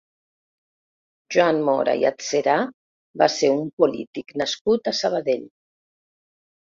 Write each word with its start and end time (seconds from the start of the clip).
Joan 1.35 1.59
Mora 1.67 1.93
i 2.03 2.07
Adserà 2.11 2.55
va 3.23 3.29
ser 3.35 3.53
un 3.59 3.63
polític 3.83 4.35
nascut 4.43 4.91
a 4.93 4.99
Sabadell. 5.05 5.45